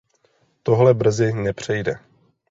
Tohle 0.63 0.93
brzy 0.93 1.33
nepřejde. 1.33 1.99